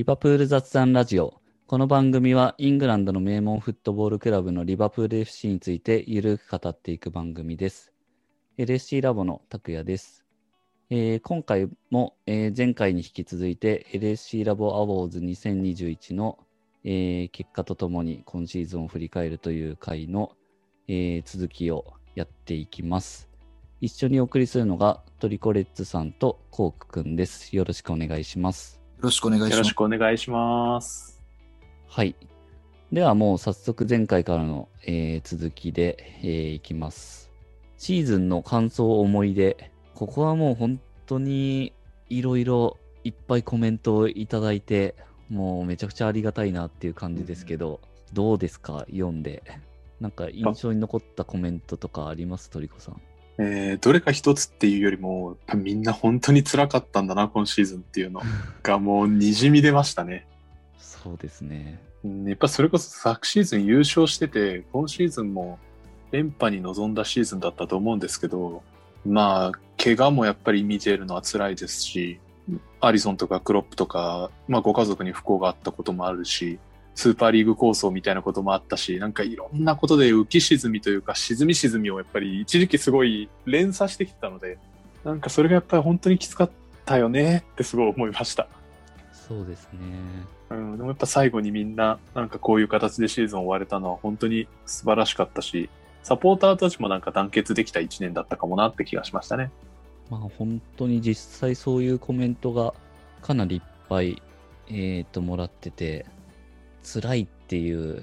[0.00, 1.42] リバプール雑談ラジオ。
[1.66, 7.92] この番組はイングランドの名門フットボールクラブのリバプール FC についてゆるく語っていく番組です。
[8.56, 10.24] LSC ラボの拓也です。
[10.88, 16.38] えー今回も、えー前回に引き続いて LSC ラボアワーズ2021の、
[16.82, 20.32] えー結果とともに今シーズンを振り返るという回の、
[20.88, 23.28] え続きをやっていきます。
[23.82, 27.54] 一緒にお送りするのがトリコレッツさんとコークくんです。
[27.54, 28.79] よろしくお願いします。
[29.00, 29.72] よろしくお願いしますよろし。
[29.72, 31.22] くお願いします。
[31.88, 32.14] はい。
[32.92, 37.30] ではもう早速前回からの、えー続きで、えーいきます。
[37.78, 39.72] シーズンの感想思い出。
[39.94, 41.72] ここはもう本当に
[42.10, 44.94] いろいろいっぱいコメントをいただいて、
[45.30, 47.80] もうめちゃくちゃありがたいなっていう感じですけど、
[48.12, 48.84] どうですか？
[48.90, 49.42] 読んで。
[49.98, 52.50] なんか印象に残ったコメントとかあります？
[52.50, 53.00] トリコさん。
[53.42, 58.20] えーどれか一つっていうよりも、みんな本当に辛かったんだな、今シーズンっていうの
[58.62, 60.26] がもうにじみ出ましたね。
[60.78, 61.80] そうですね。
[62.04, 65.58] うんやっぱそれこそ昨シーズン優勝してて、今シーズンも
[66.12, 68.62] 連覇に臨んだシーズンだったと思うんですけど、
[69.06, 72.20] まあ、怪我もやっぱり見ているのは辛いですし、
[72.80, 76.58] アリソンとかクロップとか、まあご家族に不幸があったこともあるし、
[76.94, 84.58] スーパーリーグ構想みたいなこともあったし、なんかいろんなことで浮き沈みというか、沈み沈みをやっぱり一時期すごい連鎖してきてたので、
[85.04, 86.50] なんかそれがやっぱり本当にきつかっ
[86.84, 88.48] たよねってすごい思いました。
[89.12, 89.78] そうですね。
[90.50, 95.70] うん、でもやっぱ最後にみんな、なんかこういう形でシーズン終われたのは本当に素晴らしかったし、
[96.02, 99.50] サポーターたちもなんか団結できた1年だったかもなって気がしましたね。
[100.10, 102.74] まあ本当に実際そういうコメントが
[103.22, 104.20] かなりいっぱい、
[104.68, 106.06] えー、ともらってて、
[106.82, 108.02] 辛いっていう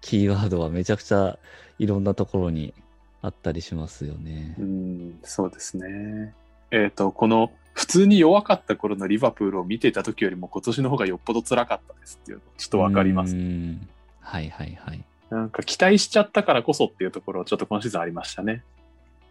[0.00, 1.38] キーワードはめちゃくちゃ
[1.78, 2.74] いろんなところに
[3.22, 4.62] あったりしますよねう。
[4.62, 6.34] ん、そうですね。
[6.70, 13.38] えっ、と、この普通に弱かった頃のリバプールを見ていた時よりも今年の方がよっぽど辛かったですっていうのちょっとわかりますう。
[13.38, 13.88] ん
[14.20, 15.04] はいはいはい。
[15.30, 18.62] なんか期待しちゃったからこそっていうところちょっと今シーズンありましたね。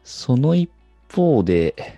[0.04, 0.70] その一
[1.14, 1.98] 方で、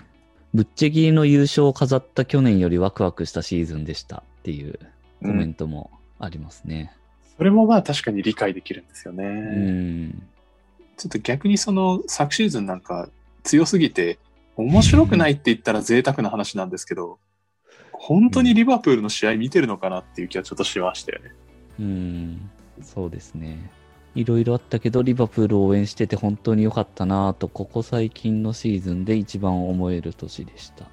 [0.53, 4.79] ぶっちゃけの優勝を飾った去年よりワクワクしたシーズンでしたっていう
[5.22, 6.94] コメントもありますね。
[7.38, 9.25] それもまあ確かに理解できるんですよね。
[9.25, 10.24] うん。
[10.97, 13.09] ちょっと逆にその昨シーズンなんか
[13.44, 14.19] 強すぎて
[14.57, 17.19] 面白くないって言ったら贅沢な話なんですけど、
[17.94, 21.31] 本当にリバプールの試合見てるのかなっていう気はちょっとしましたよね。
[21.80, 22.50] うん、
[22.81, 23.72] そうですね。
[24.16, 30.90] いろいろあったけど、リバプールを応援してて本当に良かったなぁと、ここ最近のシーズンで一番思える年でした。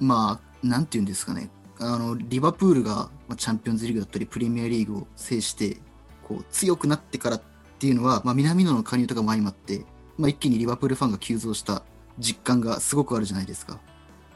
[0.00, 1.50] まあ、なんていうんですかね。
[1.80, 5.78] あの、リバプールがまあチャンピオンズリーグだったり、プレミアリーグを制して、
[6.26, 7.42] こう、強くなってからっ
[7.78, 9.84] ていうのは、まあ、南野の加入とかも相まって、
[10.16, 11.82] まあ、一気にリバプールファンが急増した
[12.18, 13.78] 実感がすごくあるじゃないですか。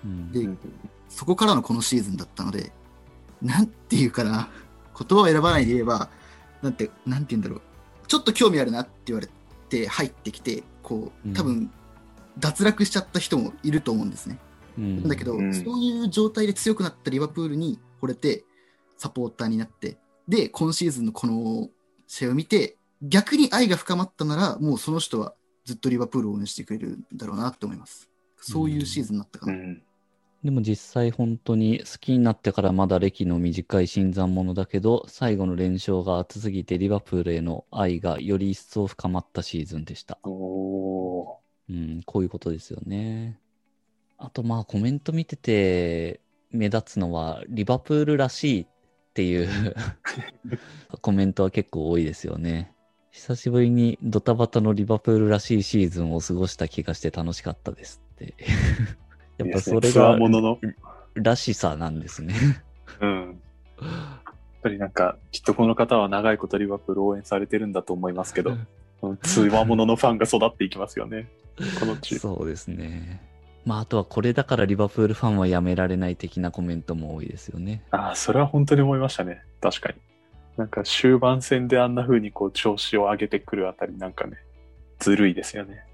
[0.04, 0.48] うんで
[1.08, 2.72] そこからのこのシーズンだったので、
[3.42, 4.48] なんていうかな、
[4.98, 6.08] 言葉を選ばないで言えば、
[6.62, 7.60] なんて、なんて言うんだろう。
[8.08, 9.28] ちょっと興味あるなって言われ
[9.68, 11.70] て入ってきて、こうんう、多分、
[12.38, 14.38] 脱落しちゃった人もいると思うんですね。
[14.46, 14.51] うん
[15.06, 18.44] だけど、うんそういう状態で強くなったリバプールに惚れて、
[18.96, 21.68] サポーターになって、で、今シーズンのこの
[22.06, 25.34] 試合を見て、逆に愛が深まったなら、もうその人は
[25.64, 28.08] ずっとリバプールを応援してくれるんだろうなって思います。
[28.36, 29.52] そういうシーズンになったかな。
[29.52, 29.82] うん。
[30.44, 40.18] でも実際本当に好きになってからまだ歴の短い新参者だけど、最後の連勝が熱すぎてリバプールへの愛がより一層深まったシーズンでした。
[40.24, 43.38] おうん、こういうことですよね。
[44.24, 46.20] あとまあコメント見てて
[46.52, 48.66] 目立つのはリバプールらしいっ
[49.14, 49.48] ていう
[51.02, 52.72] コメントは結構多いですよね。
[53.10, 58.34] 久しぶりにドタバタのリバプールらしいシーズンを過ごした気がして楽しかったですって。
[59.38, 60.58] やっぱそれがーものの。
[61.14, 62.34] らしさなんですね。
[63.00, 63.40] うん。
[63.80, 64.22] やっ
[64.62, 68.56] ぱりなんか、きっとこの方は長いことリバプールを応援されてるんだと思いますけど、
[69.22, 71.28] 通話もののファンが育っていきますよね。
[71.80, 71.96] この。
[72.00, 73.31] そうですね。
[73.64, 77.84] まああとはこれだからリバプールファンはやめられない的なコメントも多いですよね。
[77.90, 79.42] ああ、それは本当に思いましたね。
[79.60, 79.94] 確かに。
[80.56, 84.36] なんか終盤戦であんな風にこう調子を上げてくるあたりなんかね、
[84.98, 85.84] ずるいですよね。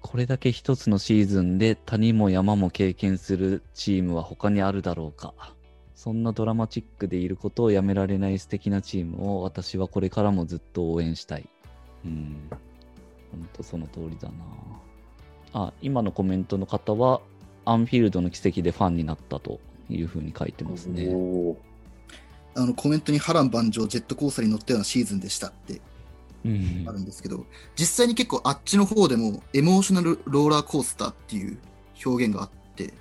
[0.00, 5.34] これだけ一つのシーズンで谷も山も経験するチームは他にあるだろうか。
[5.94, 11.48] そんなドラマチックでいることをやめられない素敵なチームを私はこれからもずっと応援したい。
[12.04, 12.36] うん。
[13.32, 14.34] ほんとその通りだな。
[15.56, 17.22] あ、今のコメントの方は、
[17.64, 19.58] アンフィールドの奇跡でファンになったと
[19.88, 21.08] いうふうに書いてますね。
[22.54, 25.80] あのコメントに波乱万丈ジェットコースターに乗ったようなシーズンでしたって。
[26.44, 26.84] うん。
[26.86, 31.58] あるんですけど、実際に結構あっちの方でもエモーショナルローラーコースターっていう
[32.04, 32.92] 表現があって、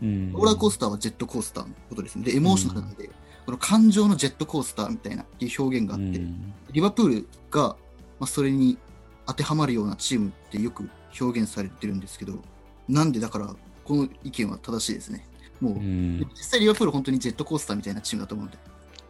[0.00, 0.32] うん。
[0.32, 2.24] ローラーコースターはジェットコースターのことですね。
[2.24, 3.10] で、エモーショナルなんで、
[3.44, 6.54] この感情のジェットコースターみたいなっていう表現があって、うん。
[6.72, 7.76] リバプールが、
[8.20, 8.78] まあ、それに
[9.26, 10.88] 当てはまるようなチームってよく
[11.20, 12.34] 表現されてるんですけど、
[12.88, 15.26] なんでだから、この意見は正しいですね。
[15.60, 18.58] もう、うん実際リバプール本当にジェットコースターみたいなチームだと思うんで。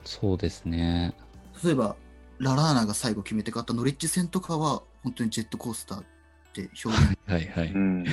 [0.05, 1.15] そうですね。
[1.62, 1.97] 例えば、
[2.39, 6.05] ララーナが最後決めて勝ったノリッジ戦とかは、本当にジェットコースターっ
[6.53, 7.73] て表現はいはい。
[7.73, 8.05] うん。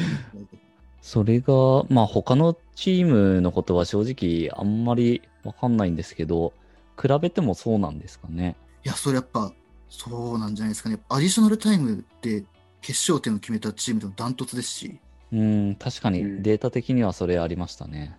[1.02, 6.54] それが、まあ他のチームのことは正直あんまりわかんないんですけど、
[7.02, 8.56] 比べてもそうなんですかね。
[8.84, 9.52] いや、それやっぱ、
[9.90, 11.00] そうなんじゃないですかね。
[11.10, 12.44] アディショナルタイムで
[12.82, 15.00] 決勝点を決めたチームでもダントツですし、
[15.32, 18.18] うん、確かうんにデータ的にはそれありましたね。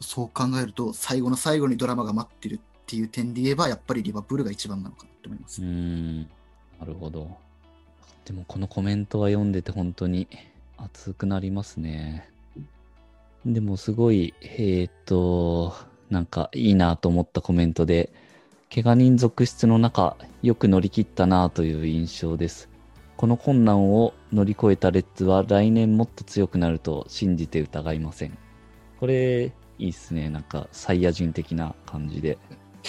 [0.00, 5.62] そう考えると、最後の最後にドラマが待ってるっていう点で言えば、やっぱりリバプールが一番なのかなと思います。
[5.62, 6.26] うん、な
[6.86, 7.36] るほど。
[8.24, 10.28] でもこのコメントは読んでて本当に
[10.76, 12.28] 熱くなりますね。
[13.46, 15.74] でもすごい、えーっと、
[16.10, 18.12] なんかいいなと思ったコメントで、
[18.72, 22.68] 怪我人続出の中、よく乗り切ったなという印象です。
[23.16, 28.36] この困難を乗り越えたレッズは来年もっと強くなると信じて疑いません。
[28.98, 30.28] これ、いいっすね。
[30.28, 32.38] なんか、サイヤ人的な感じで。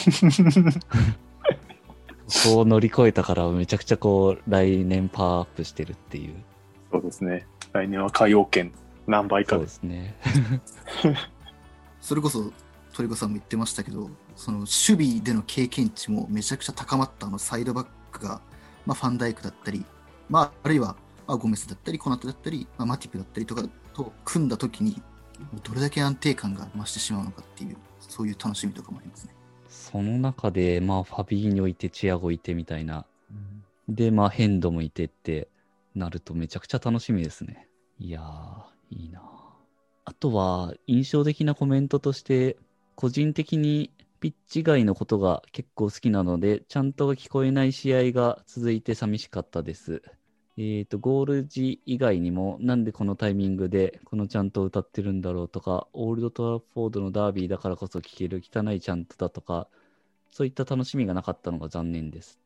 [2.45, 6.35] こう乗り越えたからめちゃくちゃこう、来年パワーアップしてるっていう。
[6.91, 7.45] そうですね。
[7.73, 8.71] 来年は海洋圏
[9.07, 9.69] 何倍かそうで。
[9.69, 10.15] すね。
[12.01, 12.51] それこそ、
[12.93, 18.41] 鳥子さんも言ってましたけど、その守備での経験値もめちゃくちゃ高まったあのサイドバックが、
[18.85, 19.85] まあ、ファンダイクだったり、
[20.33, 20.95] まあ、あるいは、
[21.27, 23.63] まあ、ゴメスだったり、コナテだったり、まあ、マティプだったりとか
[23.93, 24.99] と組んだ時に、
[25.63, 29.35] どれだけ安定感が増してしまうのかっていう、そういう楽しみとかもありますね。
[29.69, 33.05] その中で、まあ、ファビーニョいて、チアゴいてみたいな。
[33.87, 35.49] で、まあ、ヘンドもいてって
[35.93, 37.67] なるとめちゃくちゃ楽しみですね。
[37.99, 39.21] いやー、いいな
[40.03, 42.57] あとは、印象的なコメントとして、
[42.95, 50.01] 個人的にピッチ外のことが結構好きなので、ちゃんと聞こえない試合が続いて寂しかったです。
[50.57, 59.67] えっ、と、ゴール時以外にも、なんでこのタイミングでこのちゃんと歌ってるんだろうとか、オールドトラフォードのダービーだからこそ聴ける汚いちゃんとだとか、
[60.31, 62.39] そういった楽しみがなかったのが残念です。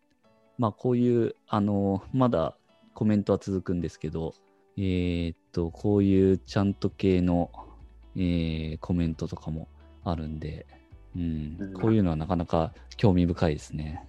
[0.58, 2.56] まあ、こういう、あの、まだ
[2.94, 4.34] コメントは続くんですけど、
[4.78, 7.52] えーっと、こういうチャント系の、
[8.16, 9.68] えーコメントとかも
[10.04, 10.66] あるんで、
[11.16, 14.04] うんうん、こういうのはなかなか興味深いですね。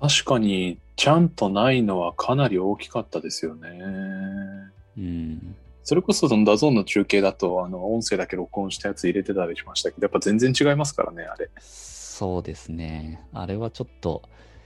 [0.00, 3.68] 確かに、チャントないのはかなり大きかったですよね。
[4.96, 5.56] うん。
[5.84, 11.48] それこそその DAZN の中継だと、あの、音声だけ録音したやつ入れてたりしましたけど、やっぱ全然違いますからね、あれ。
[11.60, 13.22] そうですね。
[13.32, 14.22] あれはちょっと、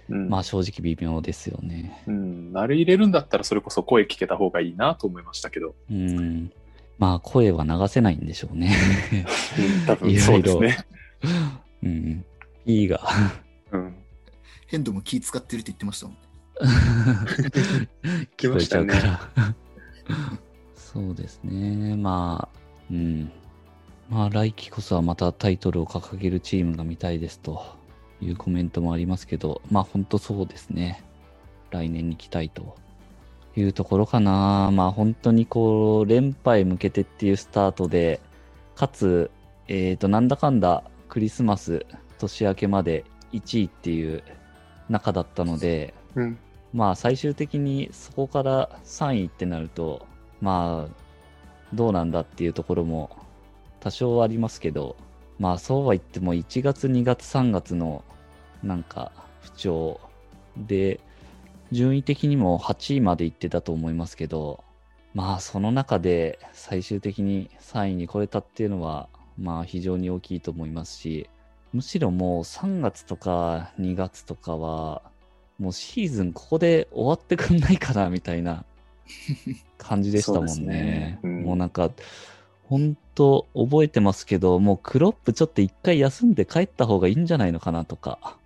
[0.08, 0.28] うん。
[0.28, 2.02] まあ正直微妙ですよね。
[2.06, 2.52] うん。
[2.54, 5.74] あれ入れるんだったら、それこそ声聞けた方がいいなと思いましたけど。
[5.90, 6.50] うん。
[6.98, 8.76] まあ声は流せないんでしょうね。
[9.58, 10.78] うん多分そうですね。
[11.84, 12.24] うん。
[12.66, 13.00] いいが。
[14.72, 14.78] うん。
[14.78, 16.16] ヘンドも気使ってるって言ってましたもん
[18.36, 19.20] 来ましたら。
[20.74, 21.96] そうですね。
[21.96, 22.58] まあ、
[22.90, 23.30] うん。
[24.08, 27.64] まあ、来季こそはまたタイトルを掲げるチームが見たいですと
[28.20, 31.02] いうコメントもありますけど、まあ、本当そうですね。
[31.70, 32.76] 来年に期待と
[33.56, 34.70] いうところかな。
[34.72, 38.20] まあ、本当にこう、連覇へ向けてっていうスタートで、
[38.74, 39.30] かつ、
[39.68, 41.86] えっ、と、なんだかんだクリスマス
[42.18, 44.22] 年明けまで1位っていう
[44.88, 46.38] 中だったので、うん。
[46.72, 50.06] まあ最終的にそこから3位ってなると、
[50.40, 53.10] まあどうなんだっていうところも
[53.80, 54.96] 多少ありますけど、
[55.38, 58.04] まあそうは言っても1月、2月、3月の
[58.62, 60.00] なんか不調
[60.56, 61.00] で、
[61.72, 64.62] 順位的にも8位まで行ってたと思いますけど、
[65.14, 69.08] まあその中で最終的に3位に来れたっていうのは、
[69.38, 71.28] まあ非常に大きいと思いますし、
[71.72, 75.02] むしろもう3月とか2月とかは、
[75.58, 78.64] もうシーズンここで終わってくんないかなみたいな
[79.78, 81.18] 感じでしたもんそうねね。
[81.22, 81.90] うんもうなんか、
[82.64, 88.36] 本当覚えてますけど、もうクロップちょっと一回休んで帰った方がいいんじゃないのかなとか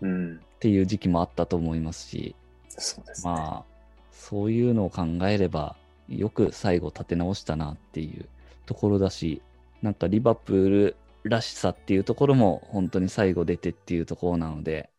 [0.00, 0.36] うん。
[0.36, 2.34] っていう時期もあったと思いますし、
[2.68, 3.32] そうですね。
[3.32, 3.64] まあ、
[4.12, 5.76] そういうのを考えれば、
[6.08, 8.26] よく最後立て直したなっていう
[8.66, 9.40] ところだし、
[9.82, 14.90] なんかリバプールらしさっていうところも本当に最後出てっていうところなので、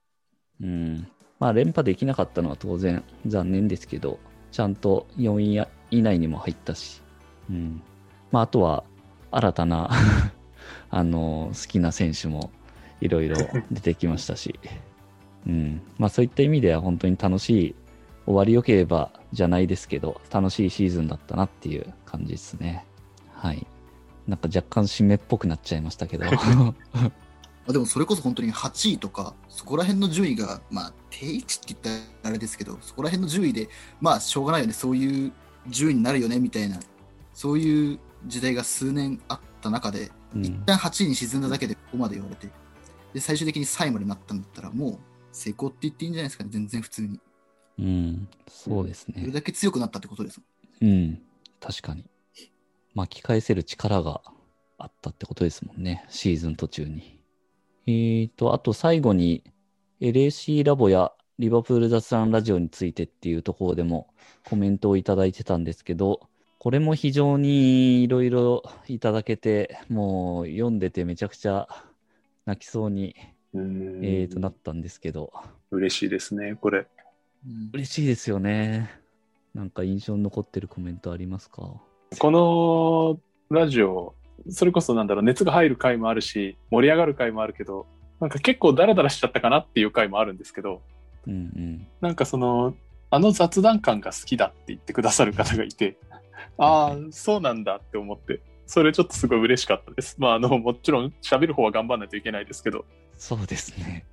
[0.61, 1.07] うん。
[1.39, 4.19] まあ連覇できなかったのは当然残念ですけど、
[4.51, 7.01] ちゃんと4位以内にも入ったし、
[7.49, 7.81] うん。
[8.31, 8.83] まああとは
[9.31, 9.89] 新たな
[10.89, 12.51] あの、好きな選手も
[12.99, 13.37] いろいろ
[13.71, 14.59] 出てきましたし、
[15.47, 15.81] うん。
[15.97, 17.75] まあそういった意味では本当に楽しい、
[18.25, 22.85] 終わり良ければじゃないですけど、楽しいシーズンだったなっていう感じですね。
[23.33, 23.65] はい。
[24.27, 26.25] なんか若干締めっぽくなっちゃいましたけど。
[27.67, 31.89] あでもそれこそ本当に8位とか、そこら辺の順位が、まあ、定位置って言った
[32.23, 35.31] らあれですけど、そこら辺の順位で、まあ、しょうがないよね、そういう
[35.67, 36.79] 順位になるよね、みたいな、
[37.33, 42.47] そういう時代が数年あった中で、うん一旦8位に沈んだだけでここまで言われて、
[43.13, 44.99] で、最終的に3位までなったんだったら、もう
[45.31, 47.19] 成功って言っていいんじゃないですかね、全然普通に。
[47.79, 49.31] うん、そうですそれね。
[49.31, 50.41] だけ強くなったってことです
[50.81, 51.21] うん、
[51.59, 52.05] 確かに。
[52.93, 54.21] 巻き返せる力が
[54.77, 57.19] あったってことですもんね、シーズン途中に。
[57.87, 59.43] えーと、あと最後に
[60.01, 64.07] LAC ラボやリバプール雑談ラジオについてっていうところでも
[64.45, 66.29] コメントをいただいてたんですけど、
[66.59, 71.67] これも非常にいろいろいただけて、もう読んでてめちゃくちゃ
[72.45, 73.15] 泣きそうに、
[73.53, 75.33] えーとなったんですけど、
[75.71, 76.79] 嬉しいですね、これ。
[76.79, 78.91] うん嬉しいですよね。
[79.55, 81.81] なんか印象に残ってるコメントありますか？
[82.19, 84.15] このラジオ、
[84.49, 87.87] それこそなんだろう、熱が入る回もあるし、盛り上がる回もあるけど、
[88.19, 90.81] なんか結構ダラダラしちゃったかなっていう回もあるんですけど、
[91.27, 91.87] うんうん。
[92.01, 92.75] なんかその、
[93.09, 95.97] あの雑談感が好きだって言ってくださる方がいて、
[96.57, 100.15] ああ、そうなんだって思って、それちょっとすごい嬉しかったです。
[100.19, 102.85] まあ、あの、もちろん喋る方は頑張らないといけないですけど、
[103.17, 104.05] そうですね。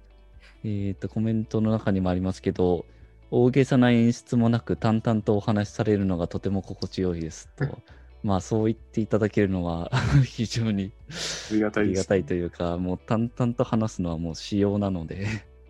[0.65, 2.85] えっ、と、コメントの中にもありますけど、
[3.31, 7.79] 大げさな演出もなく淡々とお話しされるのがとても心地よいですと。
[8.25, 9.91] まあ、そう言っていただけるのは
[10.25, 11.99] 非常にありがたあいです。
[12.01, 15.27] りがたいというか、もう淡々と話すのはもう仕様なので、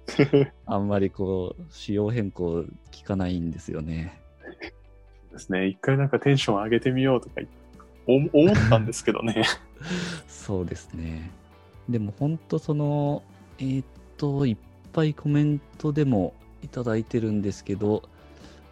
[0.64, 4.18] あんまりこう、仕様変更聞かないんですよね。
[5.30, 5.66] ですね。
[5.66, 7.42] 一回なんかテンション上げてみようとか
[8.06, 9.44] 思ったんですけどね。
[10.26, 11.30] そうですね。
[11.88, 13.22] でも本当その、
[13.58, 13.86] えーっ
[14.16, 14.56] と、いっ
[14.92, 18.02] ぱいコメントでもいただいてるんですけど、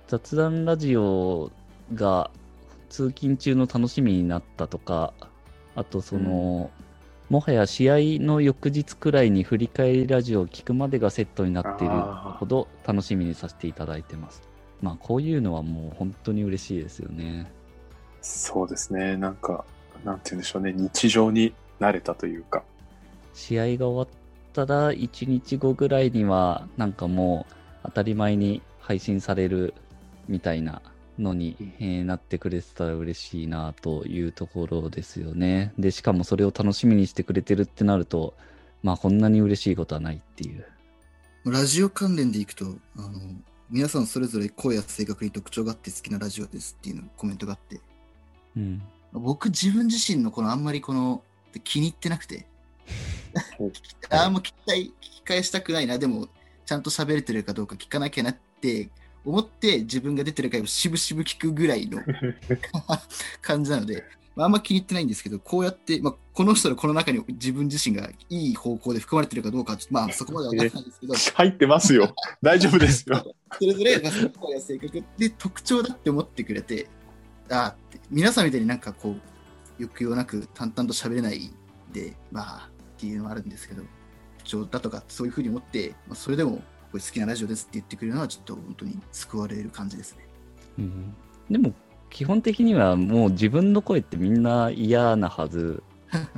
[0.08, 1.50] 雑談ラジオ
[1.94, 2.30] が
[2.88, 5.12] 通勤中の楽しみになったとか、
[5.74, 6.70] あとその、
[7.28, 14.42] もはや試合の翌日くらいに振り返りラジオを聞くまでがセットになっているほど楽しみにさせていただいてます。
[14.80, 17.50] まあこういうのはもう本当に嬉しいですよね。
[18.20, 19.16] そうですね。
[19.16, 19.64] なんか、
[20.04, 20.72] なんて言うんでしょうね。
[20.72, 22.62] 日常に慣れたというか。
[23.34, 24.08] 試合が終わっ
[24.52, 27.52] たら1日後ぐらいにはなんかもう
[27.86, 29.74] 当たり前に配信される
[30.28, 30.82] みたいな
[31.18, 35.72] のに、えーなってくれてたら嬉しいなというところですよね。
[35.78, 38.34] で、しかもそれを楽しみにしてくれてるってなると、
[38.82, 40.66] まあこんなに嬉しいことはないっていう。
[41.44, 43.10] ラジオ関連でいくと、あの、
[43.70, 47.80] 皆さんそれぞれ声や性格に特徴があって好きなラジオですっていうのコメントがあって、
[48.56, 48.82] うん。
[49.12, 51.22] 僕自分自身のこのあんまりこの
[51.64, 52.46] 気に入ってなくて、
[53.58, 53.70] お
[54.10, 56.28] あんま聞きたい、聞き返したくないな、でも
[56.66, 58.90] ちゃんと喋れてるかどうか聞かなきゃなって
[59.24, 62.00] 思って自分が出てる回をしぶしぶ聞くぐらいの
[63.40, 64.04] 感じなので、
[64.36, 72.14] まあ、あんま気に入ってないんですけど、こうやって、まあ、この人のこの中に自分自身がいい方向で含まれてるかどうかまあ、 そこまでは分からないんですけど、入ってますよ。
[72.42, 73.34] 大丈夫ですよ。
[73.58, 76.88] それぞれ、まあ、声や性格で特徴だって思ってくれて、
[77.48, 81.50] ああって、皆さんみたいになんかこう、抑揚なく淡々と喋れない
[81.92, 83.88] で、まあ、っていうのはあるんですけど、特
[84.46, 90.26] 徴だとかそういうふうに思って、まあ、それでも、これ好きなラジオですって言ってくれるのは、ちょっと本当に救われる感じですね。
[90.78, 91.14] うん、
[91.50, 91.72] でも
[92.10, 95.82] 基本的にはもう自分の声ってみんな嫌なはず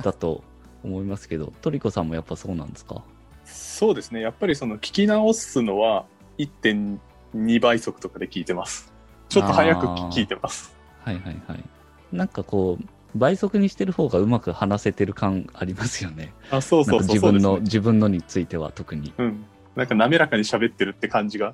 [0.01, 0.43] だと
[0.83, 3.03] 思いますけど、トリコさんもやっぱそうなんですか
[3.45, 4.21] そうですね。
[4.21, 6.05] やっぱりその聞き直すのは
[6.37, 8.93] 1.2倍速とかで聞いてます。
[9.29, 10.75] ちょっと早く聞いてます。
[11.03, 11.63] はいはいはい。
[12.11, 12.83] なんかこう、
[13.15, 16.33] 倍速にしてる方がうまく話せてる感ありますよね。
[16.51, 17.61] あ、そうそうそうか自分の、ね。
[17.61, 19.13] 自分のについては特に。
[19.17, 19.45] うん。
[19.75, 21.53] なんか滑らかに喋ってるって感じが。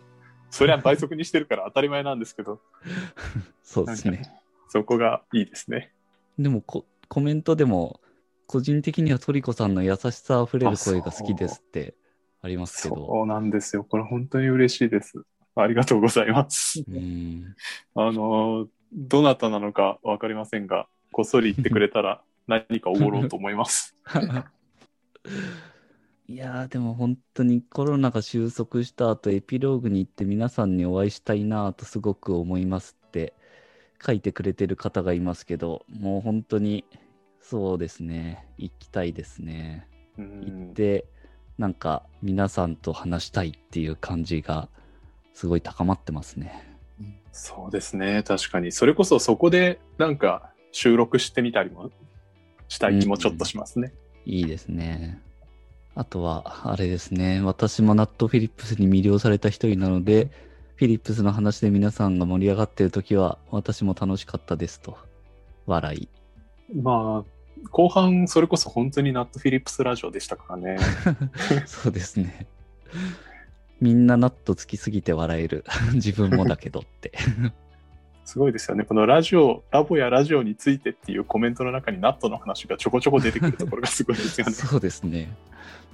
[0.50, 2.62] それは倍速にしてるから当たり前なんですけど、
[3.64, 4.22] そうですね。
[4.70, 5.92] そこがいいですね。
[6.40, 8.00] でもココメントでも、
[8.48, 11.96] 個人的にはトリコさんの優しさあふれる声が好きですって
[12.42, 12.96] ありますけど。
[12.96, 13.84] そうなんですよ。
[13.84, 15.24] これ本当に嬉しいです。
[15.56, 16.84] ありがとうございます。
[16.88, 17.56] うん。
[17.96, 23.96] あの、どなたなのかわかりませんが、こっそり言ってくれたら何かおごろうと思います。
[26.28, 33.34] いやーでも本当にコロナが収束した後エピローグに行って皆さんにお会いしたいなとすごく思いますって
[34.06, 36.84] 書いてくれてる方がいますけどもう本当に
[37.40, 41.06] そうですね行きたいですねう行んって
[41.58, 44.68] なんか皆さんと話したいっていう感じが
[45.34, 46.76] すごい高まってますね
[47.32, 48.24] そうですね。
[48.24, 48.72] 確かに。
[48.72, 51.90] それこそそこでなんか収録してみたりも
[52.68, 53.94] したい気もちょっとしますね。
[54.26, 55.22] いいですね
[55.94, 60.30] あとはあれですね私もナット・フィリップスに魅了された一人なので
[60.76, 64.98] フィリップスの話で皆さんが盛り上がってる時は私も楽しかったですと
[65.68, 66.10] 笑い
[66.74, 70.78] まあ、後半、それこそ本当にナット・フィリップスラジオでしたからね。
[71.66, 72.48] そうですね。
[73.80, 75.64] みんなナットつきすぎて笑える。
[75.94, 77.12] 自分もだけどって。
[78.26, 78.84] すごいですよね。
[78.84, 84.54] このラジオ、ラボやラジオについてっていうコメントの中にナットの話がちょこちょこ出てくるところがすごいですよね。
[84.54, 85.34] そうですね。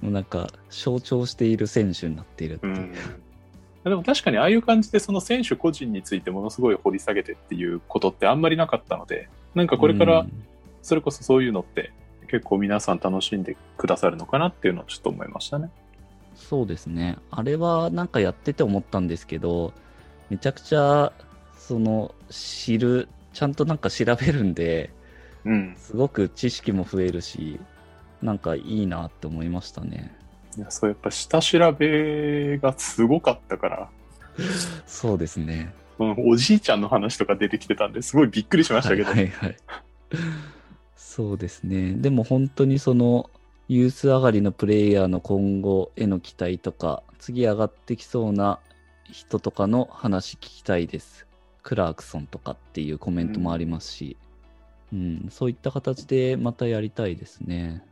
[0.00, 2.74] もうなんか象徴している選手になっているっていう。
[2.74, 2.94] うん。
[3.84, 10.32] でも確かにああいう感じでその選手個人についてものすごい掘り下げてっていうことってあんまりなかったので、なんかこれからうん
[10.82, 11.92] それこそそういうのって
[12.28, 15.70] 結構皆さん楽しんでくださるのかなっていうのをちょっと思いましたね。
[16.34, 17.18] そうですね。
[17.30, 19.72] あれはなんかやってて思ったんですけど、
[20.30, 21.12] めちゃくちゃ、
[21.68, 24.90] その、知る、ちゃんとなんか調べるんで、
[25.44, 25.74] うん。
[25.76, 27.60] すごく知識も増えるし、
[28.20, 30.12] なんかいいなって思いましたね。
[30.56, 33.90] いやそうやっぱ下調べがすごかったから、
[34.86, 35.72] そうですね。
[35.98, 39.56] おじいちゃんの話とか出てきてたんですごいびっくりしましたけど、はいはいはい。
[40.96, 41.94] そうですね。
[41.94, 43.30] でも本当にその、
[43.68, 48.58] ユース上がりのプレイヤーの今後への期待とか、次上がってきそうな
[49.04, 51.26] 人とかの話聞きたいです。
[51.62, 54.16] クラークソンとかっていうコメントもありますし、
[54.92, 57.84] うん、そういった形でまたやりたいですね。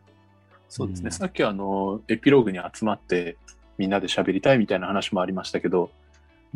[0.68, 1.12] そうですね、うん。
[1.12, 3.36] さっきあのエピローグに集まって
[3.78, 5.90] みんなで喋りたいみたいな話もありましたけど、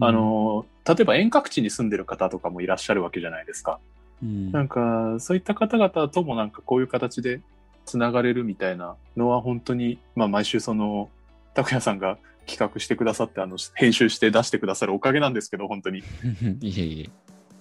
[0.00, 3.78] あの例えば遠隔地に住んでる方とかもいらっしゃるわけじゃないですか。
[4.22, 7.40] うん、なんかそういった方々ともなんかこういう形で
[7.84, 11.10] つながれるみたいなのは本当に、まあ、毎週その
[11.54, 15.98] 拓也さんが企画してくださってあの編集して出してくださるおかげなんですけど本当に
[16.60, 17.10] いえいえ。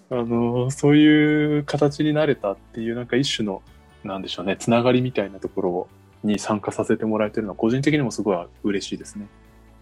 [0.09, 3.61] あのそういう形になれたっていうなんか一種の
[4.03, 5.87] なんでしょうねつながりみたいなところ
[6.23, 9.27] に参加させてもらえてるのは個人的にもすごい嬉しいですね。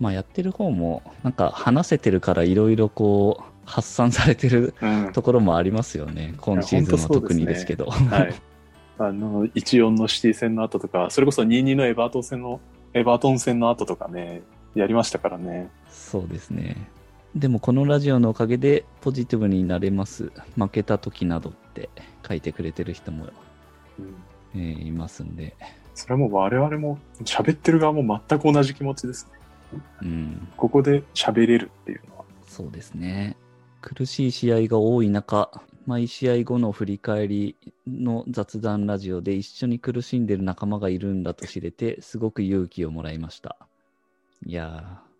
[0.01, 6.33] まあやってる方も、なんか話せてるからいろいろこう、発散されてるうんところもありますよね。
[6.37, 7.85] 今シーズンは特にですけど。
[7.85, 8.33] はい。
[8.97, 12.59] あの、1-4のシティ戦の後とか、それこそ2-2のエバートン戦の、
[12.95, 14.41] エバートン戦の後とかね、
[14.75, 15.69] やりましたからね。
[15.89, 16.89] そうですね。
[17.35, 20.31] でもこのラジオのおかげでポジティブになれます。
[20.57, 21.89] 負けた時などって
[22.27, 23.27] 書いてくれてる人も、
[23.99, 24.15] うん。
[24.53, 25.55] えーいますんで。
[25.93, 29.79] それはもう我々も、喋ってる側も全く同じ気持ちですね。
[30.01, 30.47] うん。
[30.57, 32.25] ここで喋れるっていうのは。
[32.47, 33.37] そうですね。
[33.81, 35.49] 苦しい試合が多い中、
[35.85, 37.55] 毎試合後の振り返り
[37.87, 43.57] の雑談ラジオで一緒に苦しんでる仲間がいるんだと知れて、すごく勇気をもらいました。
[44.45, 45.11] いやー、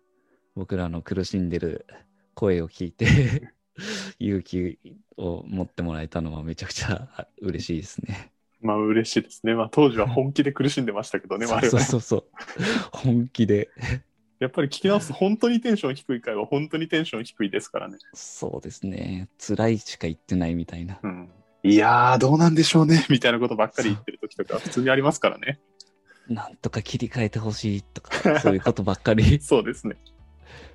[0.56, 1.86] 僕らの苦しんでる
[2.34, 3.52] 声を聞いて、
[4.18, 4.78] 勇気
[5.16, 8.32] を持ってもらえたのはめちゃくちゃ嬉しいですね。
[8.60, 9.54] まあ嬉しいですね。
[9.54, 11.70] まあ当時は本気で苦しんでましたけどね、そう我々。
[11.70, 12.24] そうそうそう。
[12.92, 13.70] 本気で。
[14.38, 17.98] やっぱり聞き直すと本当にテンション低い回は本当にテンション低いですからね。
[18.12, 19.28] そうですね。
[19.38, 20.98] 辛いしか言ってないみたいな。
[21.00, 21.30] うん。
[21.64, 25.60] いやー、どうなんでしょうね、みたいなことばっかり言ってる時とか普通にありますからね。
[26.28, 29.96] なんとか切り替えてほしいとか、そういうことばっかり そうですね。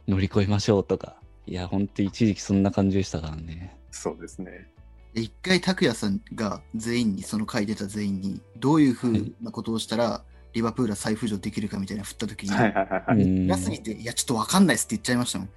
[0.08, 1.18] 乗り越えましょうとか。
[1.46, 3.78] いや、ほんと一時期そんな感じでしたからね。
[3.92, 4.70] そうですね。
[5.14, 13.24] 一回拓也さんが全員にその書いてた全員にどういうふうなことをしたらリバプールは再浮上できるかみたいな振った時に、はいはいはいはい。
[13.24, 15.50] うん辛すぎていやちょっとわかんないっすって言っちゃいましたもん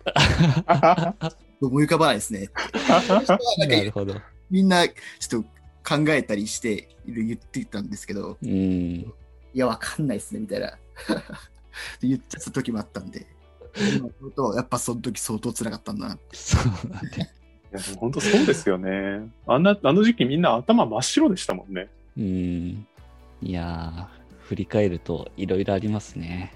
[1.66, 2.48] 思い浮かばないですね
[3.68, 4.14] なるほど。
[4.50, 5.48] みんなちょっと
[5.84, 9.12] 考えたりして言ってたんですけどうん。
[9.54, 10.78] いやわかんないっすねみたいな
[12.02, 13.26] 言っちゃった時もあったんで
[14.56, 17.30] やっぱその時相当辛かったんだなそうだね。
[17.72, 19.30] いや、本当そうですよね。
[19.46, 21.88] あんな、あの時期みんな頭真っ白でしたもんね。
[22.18, 22.86] うん。
[23.42, 26.52] いやー、振り返るといろいろありますね。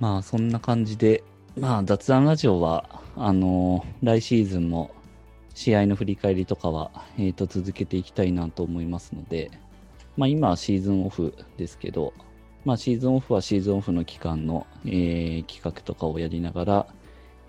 [0.00, 1.24] まあ、そんな感じで、
[1.58, 4.90] まあ、雑談ラジオは、あのー来シーズンも
[5.54, 9.50] 試合の振り返りとかは、えっ、と、続けていきたいなと思いますので、
[10.16, 12.12] まあ、今はシーズンオフですけど、
[12.64, 16.86] まあ、シーズンオフはシーズンオフの期間の、えー企画とかをやりながら、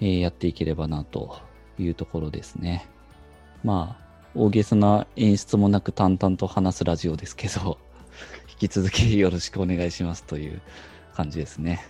[0.01, 1.39] えーやっていければなと
[1.78, 2.88] いうところですね。
[3.63, 7.78] まあ、大げさな演出もなく淡々と話すラジオですけど、
[8.49, 10.62] 引き続きよろしくお願いしますという
[11.13, 11.86] 感じですね。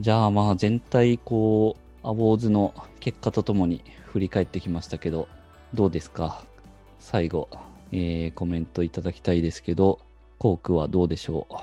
[0.00, 5.28] じゃあまあ全体こう、アウォーズの結果とともに振り返ってきましたけど、
[5.74, 6.44] どうですか
[6.98, 7.48] 最後、
[7.96, 10.00] えーコメントいただきたいですけど、
[10.38, 11.54] コークはどうでしょう？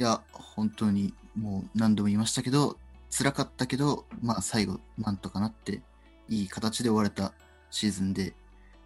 [0.00, 2.76] いや本当にもう何度も言いましたけど
[3.10, 5.82] 辛かったけどまあ最後なんとかなって
[6.28, 7.32] いい形で終われた
[7.70, 8.34] シーズンで。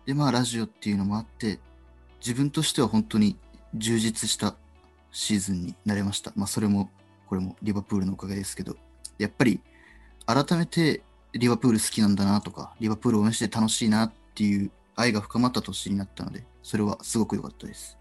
[0.06, 1.60] でまあラジオっていうのもあって
[2.20, 3.36] 自分としては本当に
[3.74, 4.56] 充実した
[5.12, 6.32] シーズンになれました。
[6.36, 6.90] まあそれも
[7.26, 8.76] これもリバプールのおかげですけど。
[9.18, 9.60] やっぱり
[10.26, 11.02] 改めて
[11.34, 17.98] リバプール好きなんだなとかリバプールを応援して楽しいなっていう愛が深まった年になったのでそれはすごく良かったです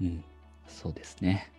[0.00, 0.24] ううん。
[0.68, 1.52] そうですね。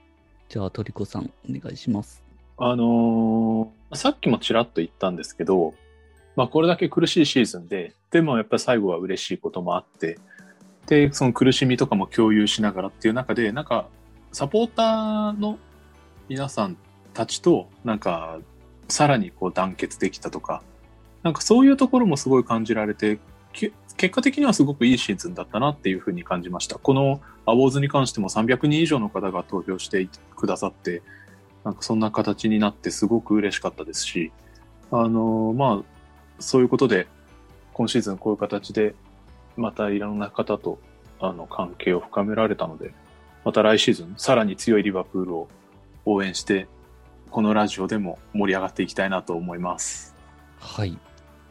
[0.49, 2.23] じゃあ、トリコさん、お願いします。
[2.57, 5.73] あのーさっきもちらっと言ったんですけど、
[6.35, 10.19] まあこれだけ苦しいシーズンで、でもやっぱり最後は嬉しいこともあって、
[10.87, 13.87] で、その苦しみとかも共有しながらっていう中で、なんか、
[14.31, 15.57] サポーターの
[16.27, 16.77] 皆さん
[17.13, 18.39] たちと、なんか、
[18.89, 20.61] さらにこう団結できたとか、
[21.23, 23.21] なんかそういうところもすごい感じられて、け
[23.97, 26.77] 結果的にはすごくいいシーズンだったなっていうふうに感じました。
[26.77, 31.01] このアウォーズに関しても300人以上の方が投票してくださって、
[31.63, 34.31] なんかそんな形になってすごく嬉しかったですし、
[34.91, 35.83] あのまあ、
[36.39, 37.07] そういうことで、
[37.73, 38.95] 今シーズンこういう形で、
[39.57, 40.79] またいろんな方と、
[41.19, 42.93] あの、関係を深められたので、
[43.43, 45.47] また来シーズン、さらに強いリバプールを
[46.05, 46.67] 応援して、
[47.31, 50.15] このラジオでも盛り上がっていきたいなと思います。
[50.59, 50.97] はい。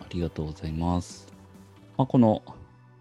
[0.00, 1.33] ありがとうございます。
[1.96, 2.42] まあ、この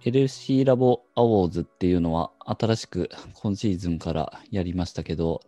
[0.03, 3.09] LC ラボアワーズっていうのは新しく
[3.41, 5.41] 今シーズンからやりましたけど、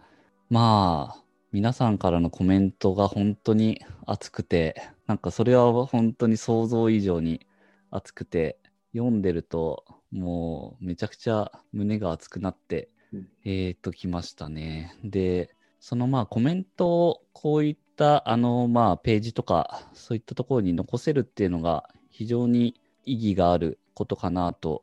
[0.50, 7.46] まあ、皆さんからのコメントが本当に熱くて、なんかそれは本当に想像以上に
[7.92, 8.58] 熱くて、
[8.94, 14.98] 読んでるともうめちゃくちゃ胸が熱くなって、うんえーっときましたね。
[15.04, 24.82] で、そのまあコメントをこういったあのまあページとかそういったところに残せるっていうのが非常に意義があることかなと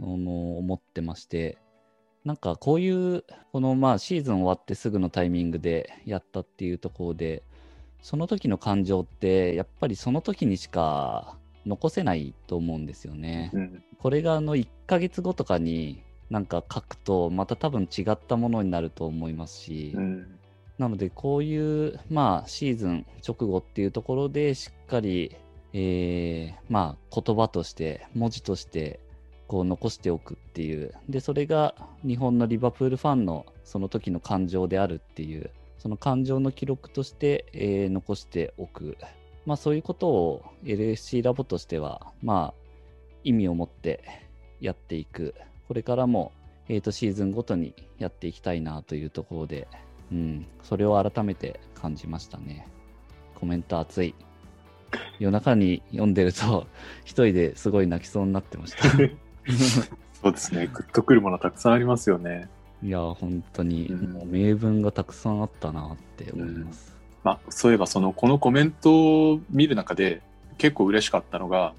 [0.00, 1.58] あの思ってまして
[2.24, 7.42] なんかこういうこのまあシーズン終わってすぐのタイミングでやったっていうところで
[8.00, 13.50] その時の感情ってやっぱりその時にしか残せないと思うんですよね。
[13.54, 13.84] うん。
[13.98, 20.38] これがあの1ヶ月後とかになんか書くとまた多分違ったものになると思いますし、うん。
[20.78, 25.36] なのでこういうまあシーズン直後っていうところでしっかり、
[25.72, 29.00] えーまあ言葉として文字として
[29.48, 30.94] こう残しておくっていう。
[31.08, 31.74] でそれが
[32.06, 35.50] 日本のリバプールファンのその時の感情であるっていう。
[35.78, 38.96] その感情の記録として、えー残しておく。
[39.46, 42.54] まあそういうことを LSC ラボとしてはまあ
[43.24, 44.04] 意味を持って
[44.60, 45.34] やっていく。
[45.66, 46.32] これからも、
[46.68, 49.66] えー、とシーズンごとにやっていきたいなというところで
[50.12, 52.68] うん、それを改めて感じましたね。
[53.34, 54.14] コメント熱い。
[55.18, 56.66] 夜中に読んでると、
[57.04, 58.88] 一人ですごい泣きそうになってました。
[60.22, 60.68] そうですね。
[60.72, 62.48] グッとくるものたくさんありますよね。
[62.82, 66.96] いや、本当に、うんもう名文がたくさんあったなって思います。
[67.24, 70.20] まあ、そういえばその、このコメントを見る中で
[70.58, 71.74] 結構嬉しかったのが、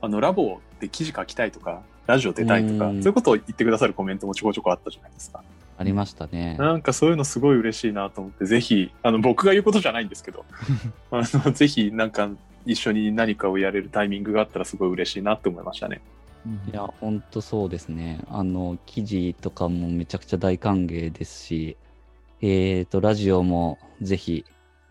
[0.00, 5.42] あの、ラボで記事書きたいとか、ラジオ出たいとか、うんそういうことを言ってくださるコメントもちょこちょこあったじゃないですか。
[5.76, 6.56] ありましたね。
[6.58, 10.44] なんかそういうのすごい嬉しいなと思って、ぜひ、あの、僕が言うことじゃないんですけど、
[11.10, 12.30] あの、ぜひなんか
[12.64, 16.00] 一緒に何かをやれるタイミングがあったらすごい嬉しいなって思いましたね。
[16.70, 18.20] いや、本当そうですね。
[18.28, 21.76] あの、記事とかもめちゃくちゃ大歓迎ですし、
[22.42, 24.44] えっ、と、ラジオもぜひ、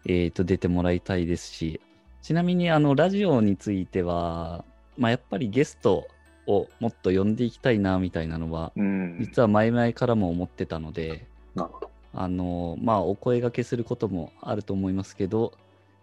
[0.06, 1.80] えっ、と、出てもらいたいですし、
[2.24, 4.66] ちなみに、あの、ラジオについては、
[4.98, 6.08] まあ、やっぱりゲスト
[6.48, 9.18] をもっと呼んでいきたいな、みたいなのは、うん。
[9.20, 11.26] 実は前々からも思ってたので、
[11.56, 11.90] なるほど。
[12.14, 15.54] あの、まあ、お声掛けすることもあると思いますけど、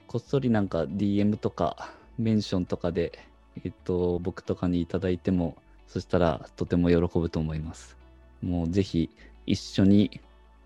[0.06, 3.18] こっそりなんか DM とかメンションとかで、
[3.64, 7.96] えっと、僕とかにいただいても、そしたらとても喜ぶと思います。
[8.42, 9.10] もうぜひ
[9.46, 10.20] 一緒に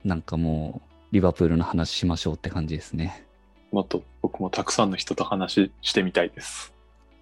[0.05, 3.27] なんかもうリバプールの話しましょうって感じですね。
[3.73, 6.75] もっと僕もたくさんの人と話してみたいです。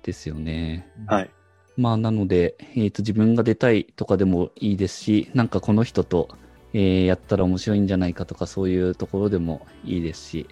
[0.03, 0.88] ですよね。
[1.07, 1.31] はい。
[1.76, 6.28] まあなので、えっと自分が出たいとかでもいいですし、なんかこの人と、
[6.74, 10.46] えーやったら面白いんじゃないかとかそういうところでもいいですし、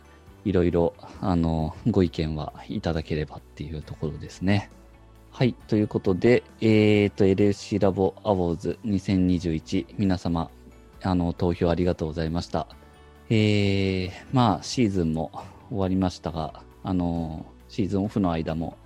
[0.45, 4.71] いろいろあのご意見はいただければっていうところですね。
[5.33, 5.55] はい。
[5.69, 10.51] ということで、えっ、と、LSC ラボアワーズ2021皆様、
[11.03, 12.67] あの、投票ありがとうございました。
[13.31, 15.31] えー、まあ、シーズンも
[15.69, 18.77] 終わりましたが、あの、シーズンオフの間も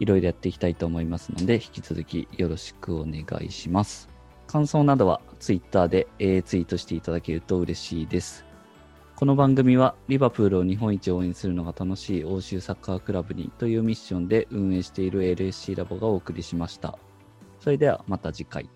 [0.00, 4.08] いろいろやっていきたいと思いますので、引き続きよろしくお願いします。
[4.46, 8.44] 感想などは Twitter で、えーツイートしていただけると嬉しいです。
[9.14, 16.98] この番組はリバプールを日本一応援するのが楽しい欧州サッカークラブにというミッションで運営している LSC ラボがお送りしました。
[17.60, 18.70] それではまた次回。